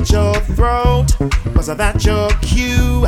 [0.00, 1.06] at your throat?
[1.56, 3.02] Was that your cue?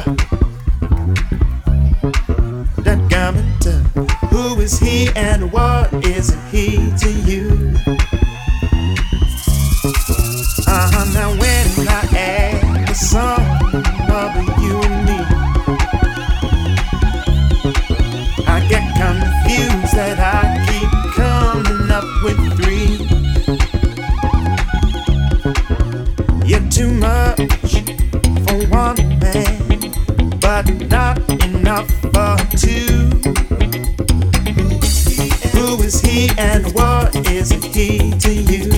[2.82, 3.66] That gamut.
[3.66, 7.99] Uh, who is he and what is he to you?
[30.88, 33.10] not enough for two.
[35.52, 38.69] Who is he and what is he to you?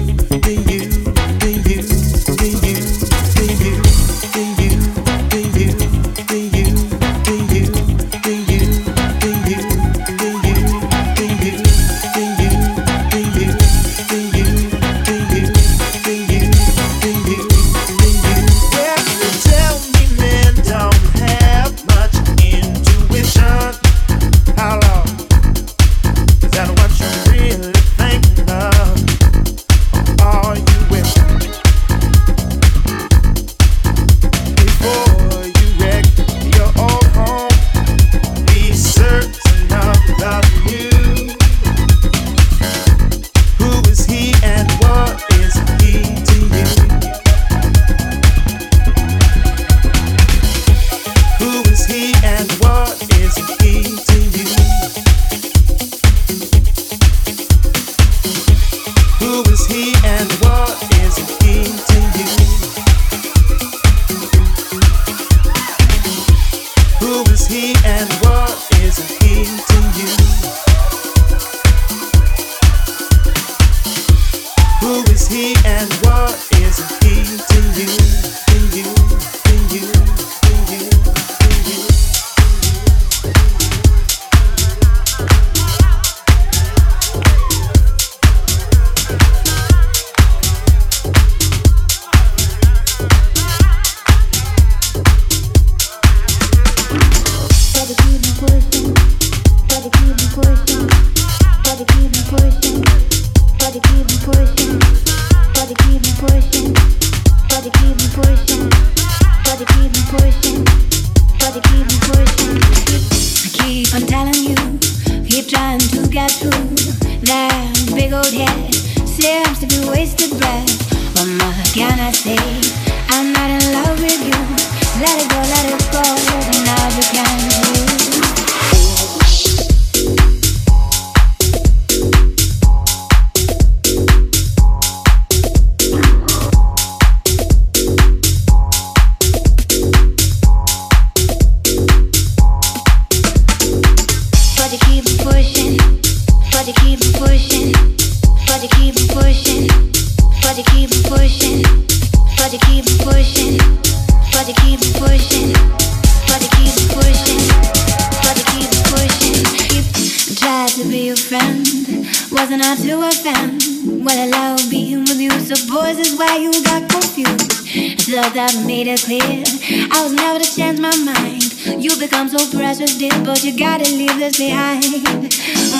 [171.05, 171.43] mind.
[171.83, 174.85] You become so precious, dear, but you gotta leave this behind.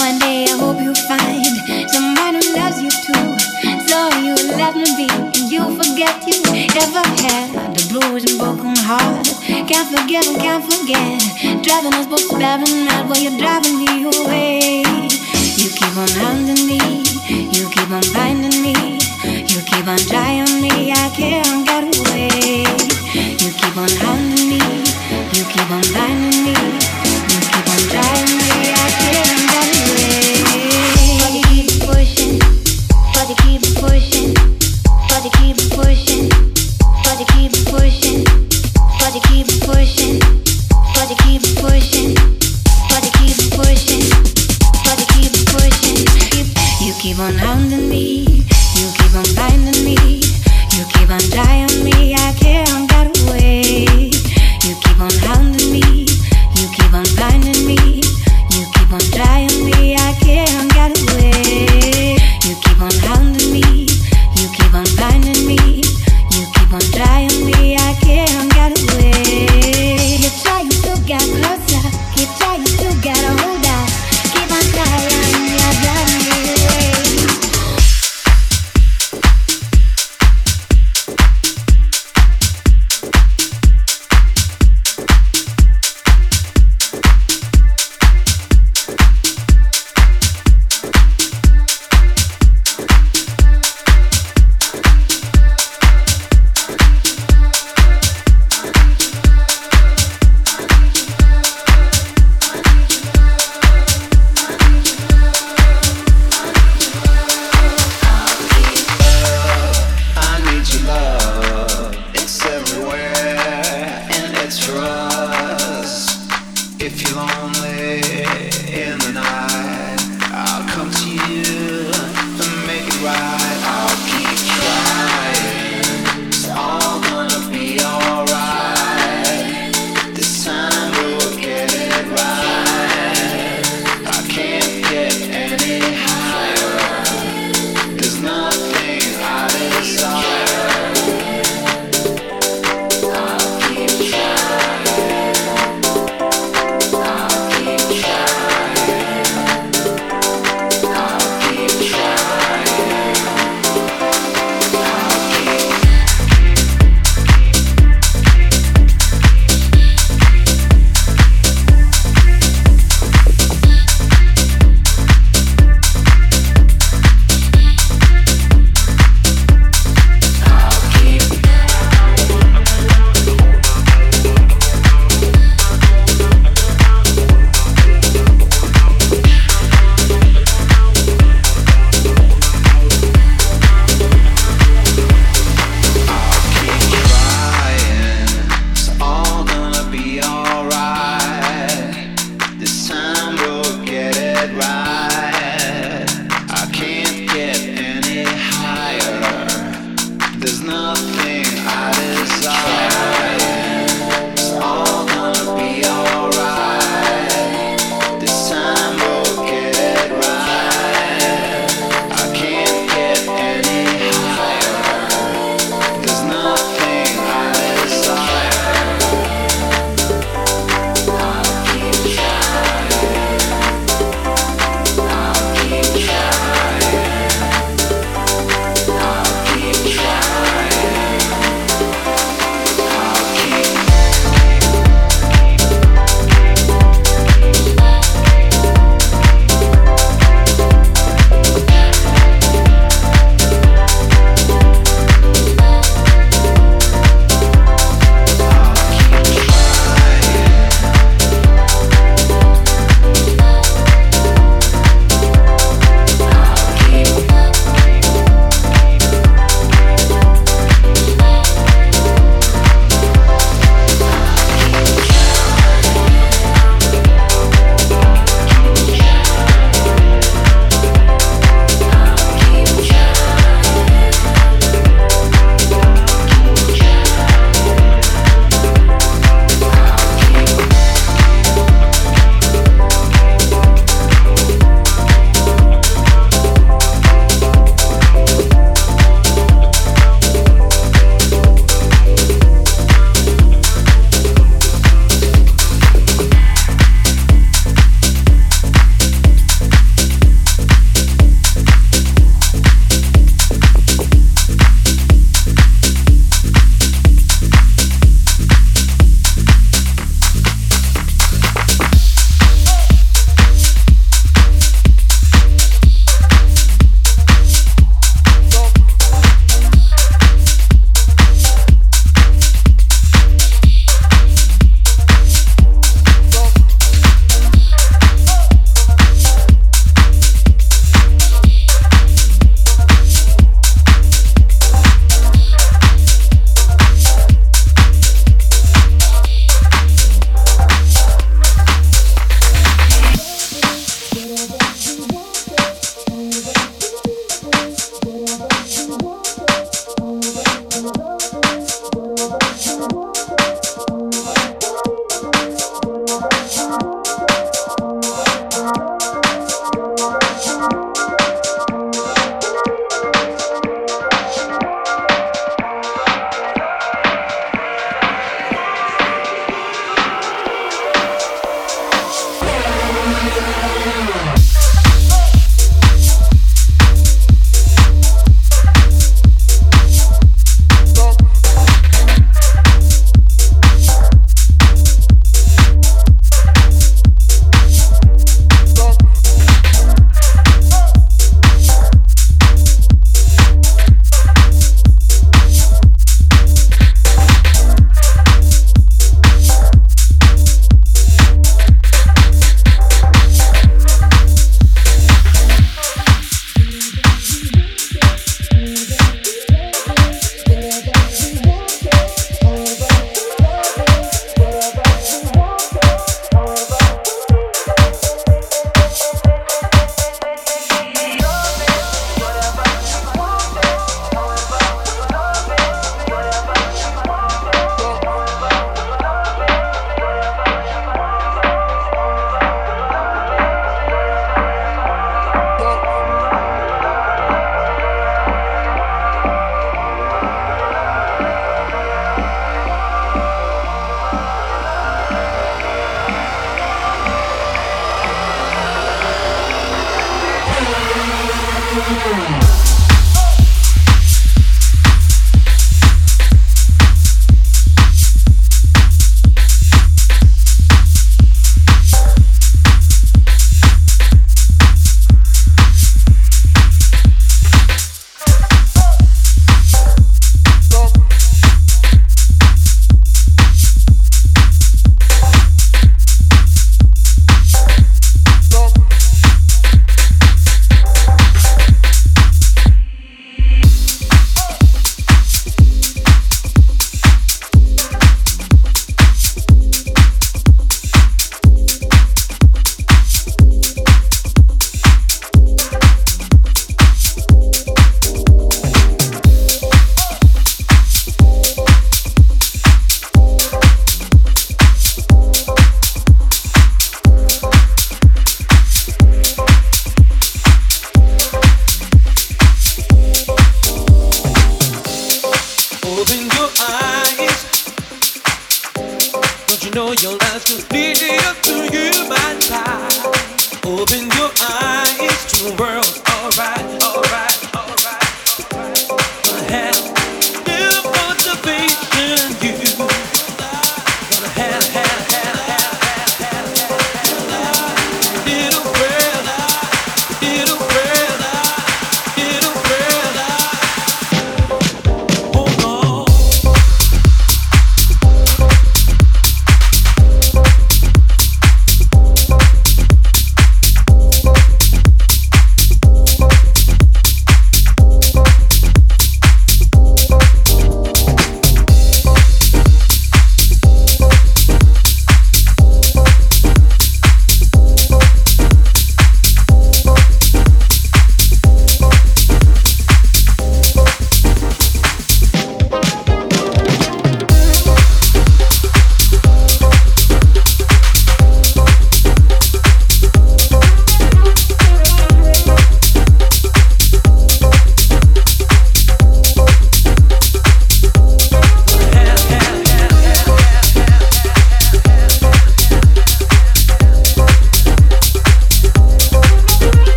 [0.00, 1.44] One day I hope you find
[1.90, 3.28] someone who loves you too.
[3.88, 6.40] So you let me be, and you forget you
[6.80, 9.26] ever had the blues and broken heart.
[9.68, 11.20] Can't forget and can't forget.
[11.62, 14.82] Driving us both sparing out while you're driving me away.
[15.60, 16.80] You keep on hounding me,
[17.28, 20.92] you keep on binding me, you keep on trying me.
[20.92, 22.64] I can't get away.
[23.14, 24.39] You keep on hounding
[25.40, 26.89] you keep on finding me.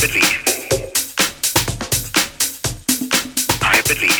[0.00, 0.44] believe.
[3.62, 4.17] I believe.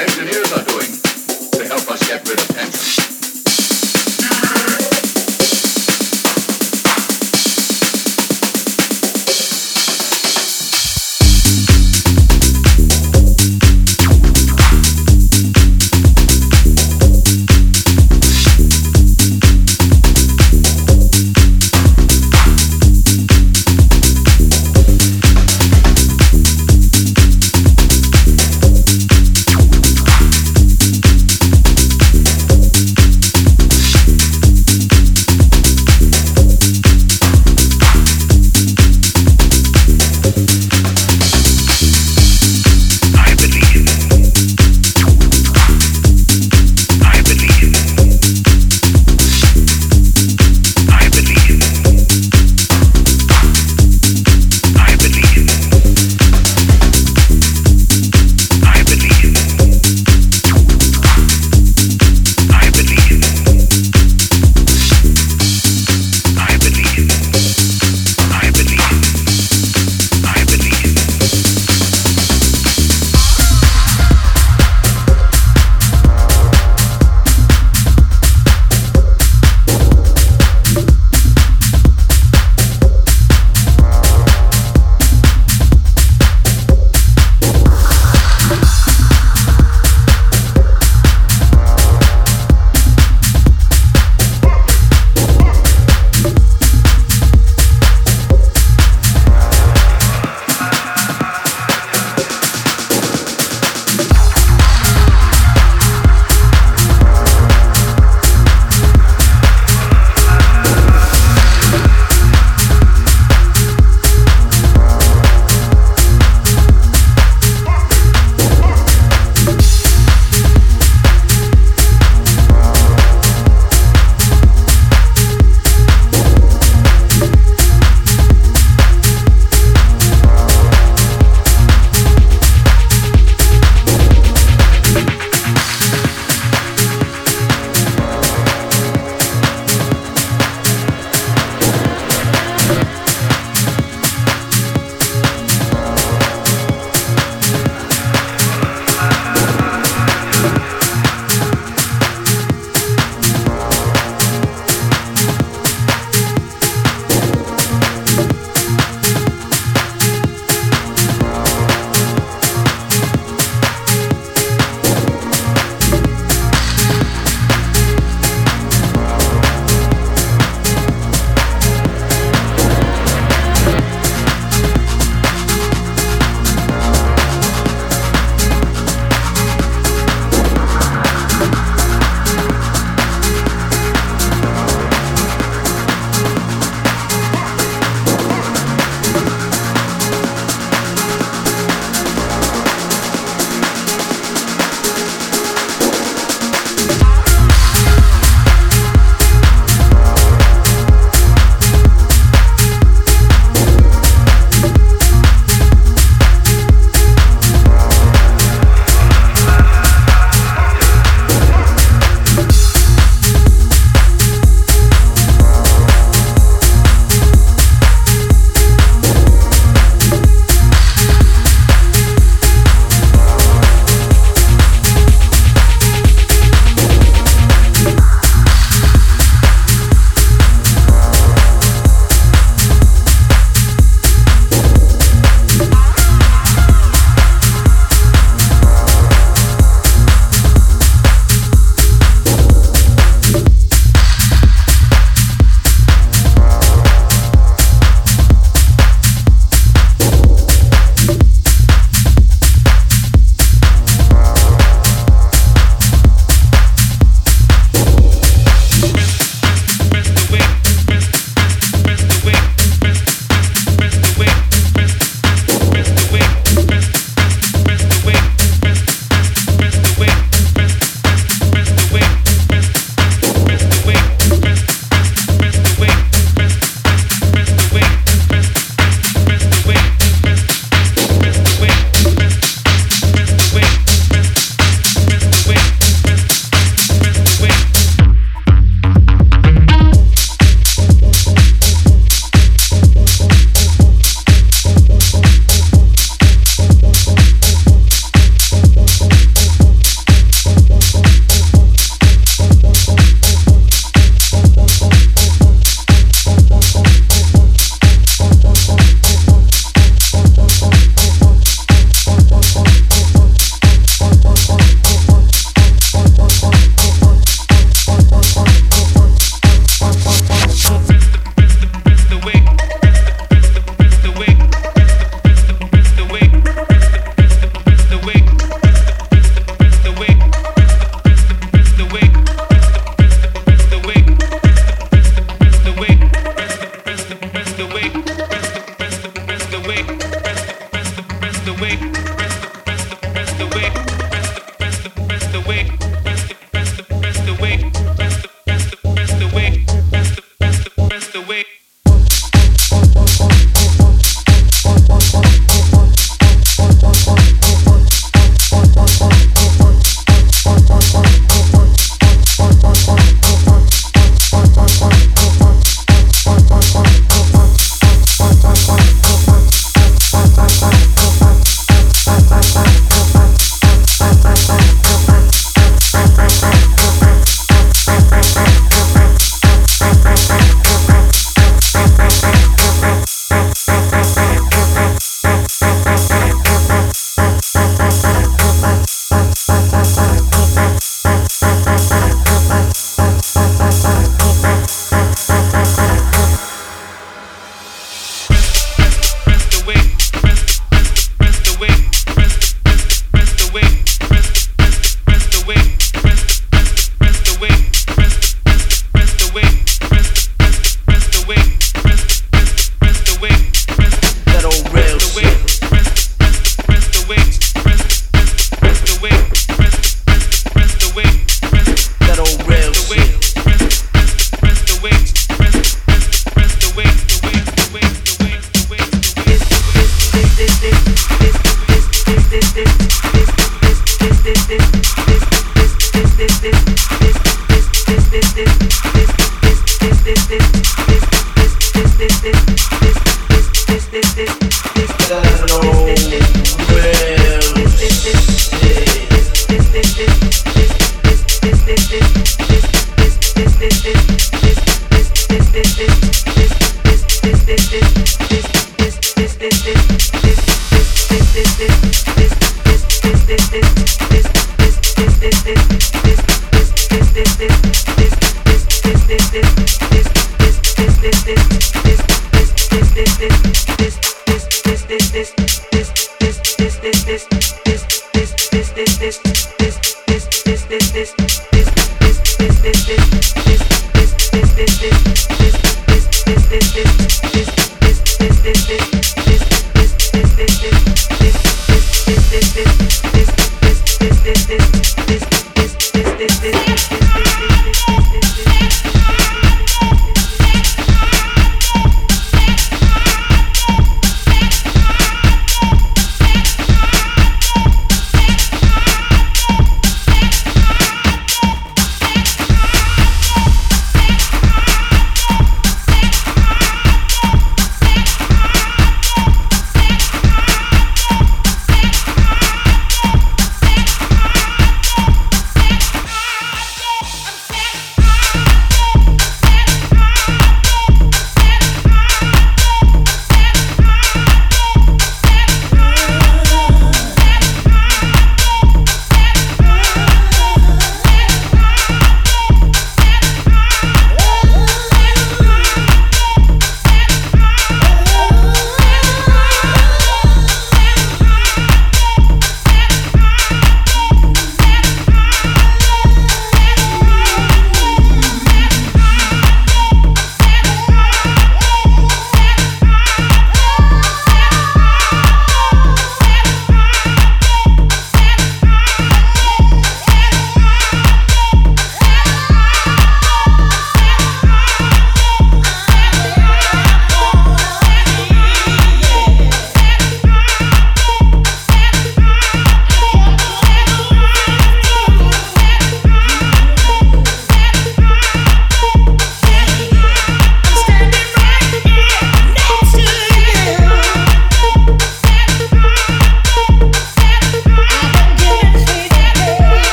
[0.00, 0.39] next you.